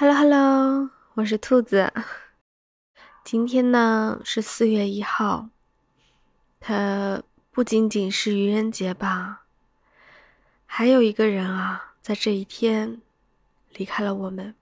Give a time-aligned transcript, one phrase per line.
[0.00, 1.92] Hello Hello，我是兔子。
[3.24, 5.48] 今天呢是四月一号，
[6.60, 9.42] 它不仅仅是愚人节吧，
[10.66, 13.02] 还有一个人啊，在这一天
[13.72, 14.54] 离开了我们，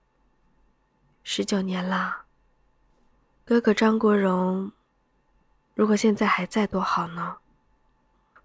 [1.23, 2.25] 十九年啦。
[3.45, 4.71] 哥哥张国荣，
[5.75, 7.37] 如果现在还在多好呢？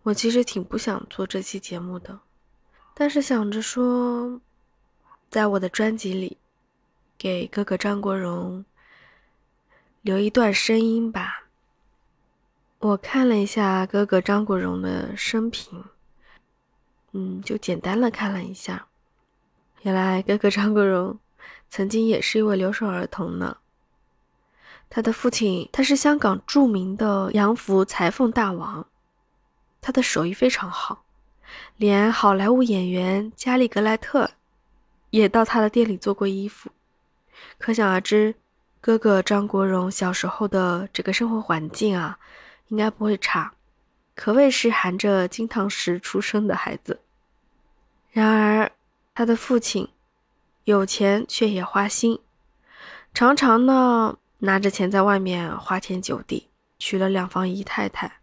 [0.02, 2.20] 我其实挺不想做这期节目的，
[2.92, 4.42] 但是想着说，
[5.30, 6.36] 在我的专辑里。
[7.22, 8.64] 给哥哥张国荣
[10.00, 11.44] 留一段声音吧。
[12.80, 15.84] 我看了一下哥哥张国荣的生平，
[17.12, 18.88] 嗯，就简单的看了一下。
[19.82, 21.16] 原来哥哥张国荣
[21.70, 23.58] 曾经也是一位留守儿童呢。
[24.90, 28.84] 他的父亲他是香港著名的洋服裁缝大王，
[29.80, 31.04] 他的手艺非常好，
[31.76, 34.28] 连好莱坞演员加里格莱特
[35.10, 36.68] 也到他的店里做过衣服。
[37.58, 38.34] 可想而知，
[38.80, 42.18] 哥哥张国荣小时候的这个生活环境啊，
[42.68, 43.52] 应该不会差，
[44.14, 47.00] 可谓是含着金汤匙出生的孩子。
[48.10, 48.70] 然而，
[49.14, 49.88] 他的父亲
[50.64, 52.20] 有钱却也花心，
[53.14, 58.20] 常常呢拿着钱在外面花天酒地，娶了两房姨太太，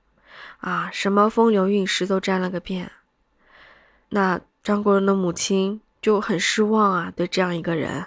[0.59, 2.91] 啊，什么风流韵事都沾了个遍。
[4.09, 8.05] 那张国荣的母亲就很失望啊，对这样一个人。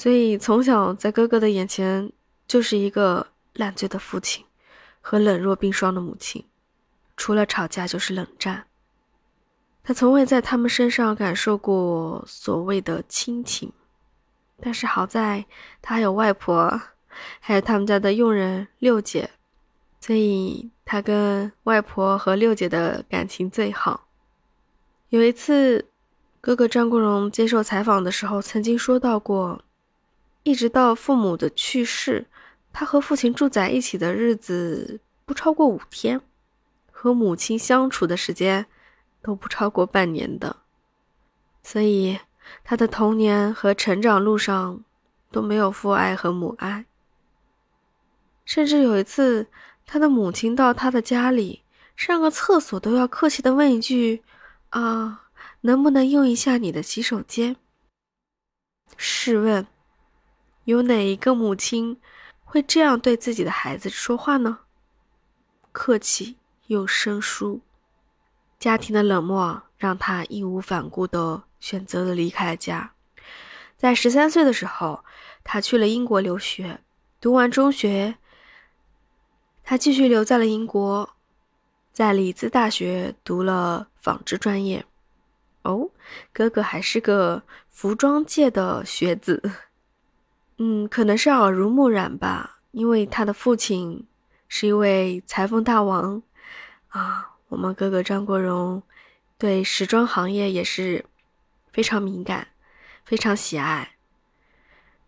[0.00, 2.10] 所以从小在哥哥的眼前
[2.48, 4.42] 就是一个烂醉的父亲
[5.02, 6.42] 和冷若冰霜的母亲，
[7.18, 8.64] 除了吵架就是冷战。
[9.84, 13.70] 他从未在他们身上感受过所谓的亲情，
[14.58, 15.44] 但是好在
[15.82, 16.80] 他还有外婆，
[17.38, 19.28] 还有他们家的佣人六姐，
[20.00, 24.06] 所以他跟外婆和六姐的感情最好。
[25.10, 25.84] 有一次，
[26.40, 29.62] 哥哥张国荣接受采访的时候曾经说到过。
[30.42, 32.26] 一直到父母的去世，
[32.72, 36.20] 他和父亲住在一起的日子不超过五天，
[36.90, 38.66] 和母亲相处的时间
[39.20, 40.56] 都不超过半年的，
[41.62, 42.18] 所以
[42.64, 44.82] 他的童年和成长路上
[45.30, 46.86] 都没有父爱和母爱。
[48.46, 49.46] 甚至有一次，
[49.86, 51.62] 他的母亲到他的家里
[51.94, 54.22] 上个厕所，都要客气的问一句
[54.70, 55.28] ：“啊，
[55.60, 57.56] 能不能用一下你的洗手间？”
[58.96, 59.66] 试问？
[60.64, 61.98] 有哪一个母亲
[62.44, 64.58] 会这样对自己的孩子说话呢？
[65.72, 67.60] 客气又生疏，
[68.58, 72.92] 家庭的冷漠让他义无反顾地选择了离开家。
[73.76, 75.04] 在十三岁的时候，
[75.42, 76.80] 他去了英国留学，
[77.20, 78.16] 读完中学，
[79.64, 81.16] 他继续留在了英国，
[81.92, 84.84] 在里兹大学读了纺织专业。
[85.62, 85.90] 哦，
[86.32, 89.42] 哥哥还是个服装界的学子。
[90.62, 94.06] 嗯，可能是耳濡目染吧，因为他的父亲
[94.46, 96.22] 是一位裁缝大王
[96.88, 97.30] 啊。
[97.48, 98.82] 我们哥哥张国荣
[99.38, 101.06] 对时装行业也是
[101.72, 102.48] 非常敏感，
[103.06, 103.92] 非常喜爱。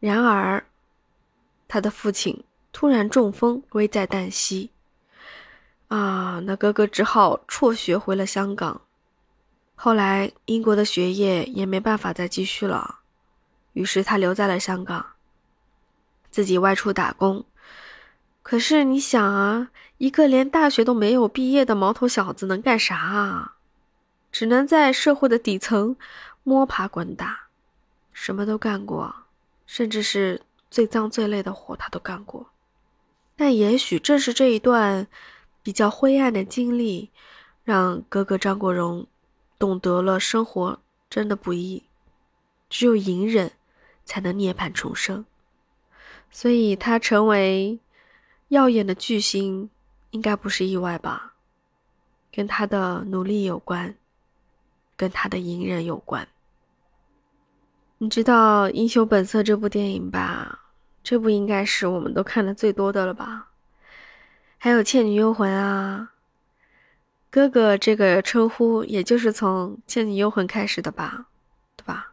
[0.01, 0.65] 然而，
[1.69, 2.43] 他的父亲
[2.73, 4.71] 突然中风，危在旦夕
[5.89, 8.81] 啊，那哥哥只好辍学回了香港。
[9.75, 13.01] 后来，英国的学业也没办法再继续了，
[13.75, 15.05] 于是他留在了香港。
[16.33, 17.45] 自己外出打工，
[18.43, 23.57] 可是你想啊，一个连大学都没有毕业的毛头小子能干啥啊？
[24.33, 25.95] 只能在社会的底层
[26.43, 27.49] 摸爬滚打，
[28.15, 29.15] 什么都干过，
[29.67, 30.41] 甚至是
[30.71, 32.47] 最脏最累的活他都干过。
[33.37, 35.07] 但也许正是这一段
[35.63, 37.11] 比较灰暗的经历，
[37.63, 39.07] 让哥哥张国荣
[39.59, 41.83] 懂得了生活真的不易，
[42.71, 43.53] 只有隐忍
[44.07, 45.27] 才能涅槃重生。
[46.33, 47.79] 所以他成为
[48.49, 49.71] 耀眼的巨星，
[50.11, 51.35] 应该不是意外吧？
[52.33, 53.95] 跟他的努力有关，
[54.97, 56.27] 跟他的隐忍有关。
[57.99, 60.61] 你知道《英雄本色》这部电影吧？
[61.05, 63.51] 这部应该是我们都看的最多的了吧？
[64.57, 66.13] 还有《倩女幽魂》啊，
[67.31, 71.27] 哥哥这个称呼也就是从《倩女幽魂》开始的吧？
[71.77, 72.13] 对吧？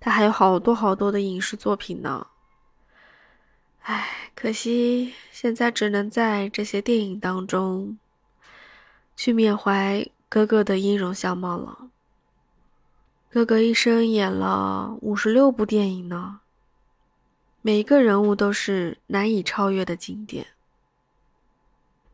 [0.00, 2.28] 他还有好多好多的影视作品呢，
[3.82, 7.98] 唉，可惜现在只能在这些电影当中
[9.16, 11.90] 去缅怀哥哥的音容相貌了。
[13.28, 16.40] 哥哥一生演了五十六部电影呢，
[17.60, 20.46] 每一个人物都是难以超越的经典。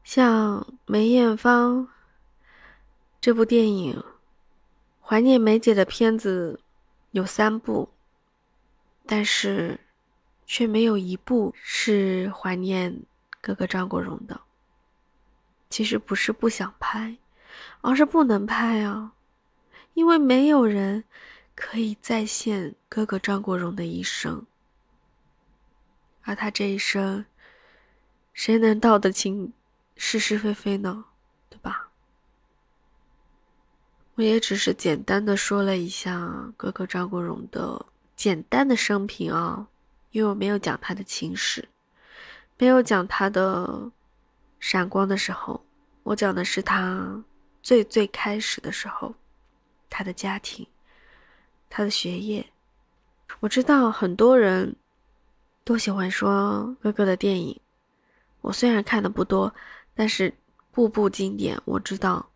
[0.03, 1.87] 像梅艳芳
[3.21, 4.03] 这部电影，
[5.01, 6.61] 怀念梅姐的片子。
[7.15, 7.89] 有三部，
[9.07, 9.79] 但是
[10.47, 13.03] 却没有一部是怀念
[13.41, 14.41] 哥哥张国荣的。
[15.71, 17.17] 其实不是不想拍，
[17.83, 19.13] 而是不能拍啊，
[19.93, 21.05] 因为没有人
[21.55, 24.45] 可以再现哥哥张国荣的一生，
[26.23, 27.27] 而他这一生，
[28.33, 29.53] 谁能道得清
[29.95, 31.05] 是是非非呢？
[31.49, 31.93] 对吧？
[34.17, 37.85] 我也只是简单的说了一下哥哥张国荣的
[38.15, 39.67] 简单的生平啊，
[40.13, 41.69] 因为我没有讲他的情史，
[42.57, 43.91] 没有讲他的
[44.61, 45.61] 闪光的时候，
[46.05, 47.25] 我讲的是他
[47.61, 49.13] 最最开始的时候，
[49.91, 50.65] 他的家庭，
[51.69, 52.47] 他的学业。
[53.41, 54.77] 我知道很多人
[55.65, 57.61] 都喜欢说哥哥的电影，
[58.43, 59.53] 我虽然看的不多，
[59.93, 60.33] 但是
[60.71, 62.31] 部部经典，我知道。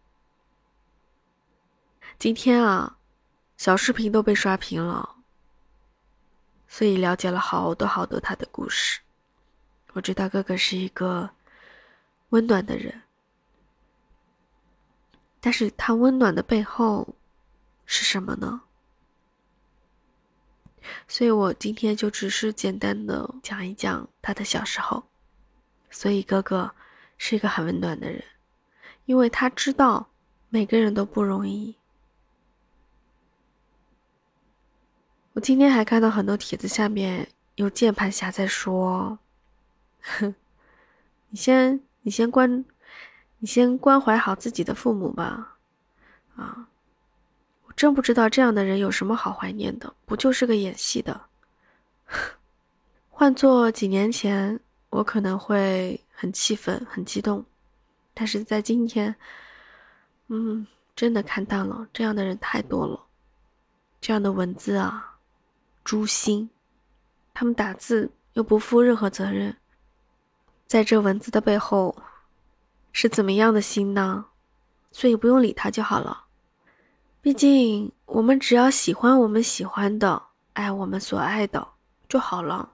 [2.18, 2.98] 今天啊，
[3.56, 5.18] 小视频都被刷屏了，
[6.66, 9.00] 所以了解了好多好多他的故事。
[9.92, 11.30] 我知道哥哥是一个
[12.30, 13.02] 温暖的人，
[15.38, 17.14] 但是他温暖的背后
[17.86, 18.62] 是什么呢？
[21.06, 25.04] 所以我今天就只是简单的讲一讲他的小时候。
[25.88, 26.74] 所以哥哥
[27.16, 28.24] 是一个很温暖的人，
[29.04, 30.10] 因为他知道
[30.48, 31.76] 每个人都不容易。
[35.38, 39.16] 我今天还看到很多帖子下面有键盘侠在说
[40.02, 40.34] ：“哼，
[41.28, 42.64] 你先你先关，
[43.38, 45.56] 你先关怀好自己的父母吧。”
[46.34, 46.66] 啊，
[47.66, 51.20] 我真不知道这样的人有什么好怀念的，不就是个演戏的？
[53.08, 54.58] 换做几年前，
[54.90, 57.44] 我可能会很气愤、很激动，
[58.12, 59.14] 但是在今天，
[60.26, 61.86] 嗯，真的看淡了。
[61.92, 63.00] 这样的人太多了，
[64.00, 65.14] 这样的文字啊。
[65.88, 66.50] 诛心，
[67.32, 69.56] 他们打字又不负任何责任，
[70.66, 71.96] 在这文字的背后
[72.92, 74.26] 是怎么样的心呢？
[74.92, 76.26] 所以不用理他就好了。
[77.22, 81.66] 毕竟我们只要喜欢我们喜欢的，爱我们所爱的
[82.06, 82.70] 就好了，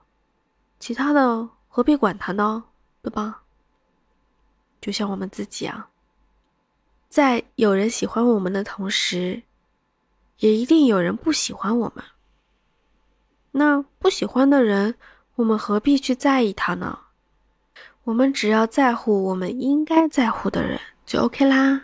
[0.81, 2.65] 其他的何必管他呢？
[3.01, 3.43] 对吧？
[4.81, 5.89] 就像我们自己啊，
[7.07, 9.41] 在有人喜欢我们的同时，
[10.39, 12.03] 也一定有人不喜欢我们。
[13.57, 14.95] 那不喜欢的人，
[15.35, 16.99] 我们何必去在意他呢？
[18.03, 21.81] 我们只要在乎我们应该在乎的人就 OK 啦，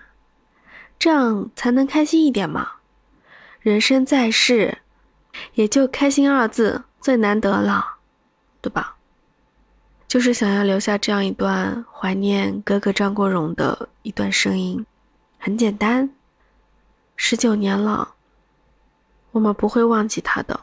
[1.00, 2.74] 这样才能开心一点嘛。
[3.62, 4.80] 人生在世，
[5.54, 8.00] 也就开心二字最难得了，
[8.60, 8.98] 对吧？
[10.10, 14.86] 就是想要留下这样一段怀念哥哥张国荣的一段声音，
[15.40, 16.10] 很简单，
[17.16, 18.16] 十九年了，
[19.32, 20.60] 我们不会忘记他的。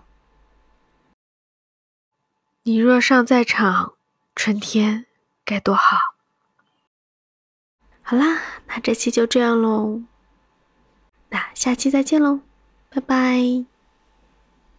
[2.69, 3.95] 你若尚在场，
[4.37, 5.07] 春天
[5.43, 5.97] 该多好。
[8.03, 10.03] 好啦，那这期就这样喽，
[11.31, 12.41] 那下期再见喽，
[12.91, 13.65] 拜拜。